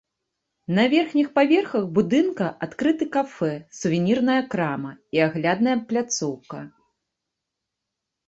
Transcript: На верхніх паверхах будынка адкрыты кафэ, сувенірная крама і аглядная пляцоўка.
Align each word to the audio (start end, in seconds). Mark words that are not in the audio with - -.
На 0.77 0.83
верхніх 0.93 1.27
паверхах 1.35 1.83
будынка 1.97 2.47
адкрыты 2.67 3.05
кафэ, 3.15 3.51
сувенірная 3.79 4.39
крама 4.55 4.91
і 5.17 5.23
аглядная 5.27 5.75
пляцоўка. 5.91 6.59